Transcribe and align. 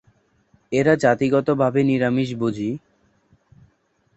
এরা 0.71 0.93
জাতিগতভাবে 0.95 1.79
নিরামীষভোজী। 1.83 2.69